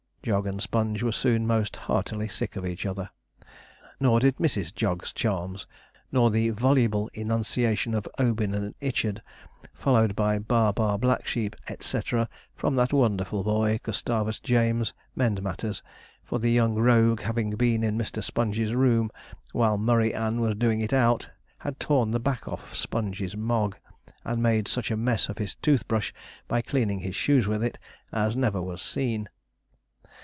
[0.23, 3.09] Jog and Sponge were soon most heartily sick of each other.
[3.99, 4.71] Nor did Mrs.
[4.71, 5.65] Jog's charms,
[6.11, 9.23] nor the voluble enunciation of 'Obin and Ichard,'
[9.73, 11.99] followed by 'Bah, bah, black sheep,' &c,
[12.53, 15.81] from that wonderful boy, Gustavus James, mend matters;
[16.23, 18.21] for the young rogue having been in Mr.
[18.23, 19.09] Sponge's room
[19.53, 23.75] while Murry Ann was doing it out, had torn the back off Sponge's Mogg,
[24.23, 26.13] and made such a mess of his tooth brush,
[26.47, 27.79] by cleaning his shoes with it,
[28.13, 29.27] as never was seen.